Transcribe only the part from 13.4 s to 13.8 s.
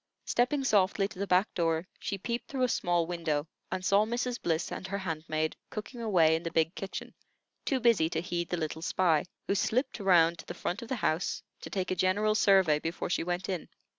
in.